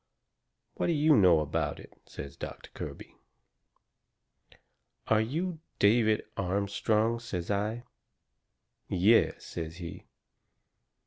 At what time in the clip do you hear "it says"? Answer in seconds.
1.79-2.35